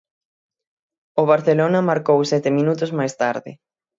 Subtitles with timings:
[1.21, 3.51] O Barcelona marcou sete minutos máis tarde.